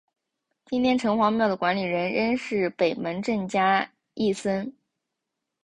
[0.65, 4.73] 今天城隍庙的管理人仍是北门郑家裔孙。